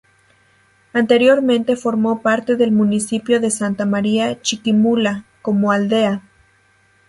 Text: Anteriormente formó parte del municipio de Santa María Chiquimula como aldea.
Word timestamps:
Anteriormente 0.93 1.75
formó 1.75 2.23
parte 2.23 2.55
del 2.55 2.71
municipio 2.71 3.39
de 3.39 3.51
Santa 3.51 3.85
María 3.85 4.41
Chiquimula 4.41 5.25
como 5.43 5.71
aldea. 5.71 6.23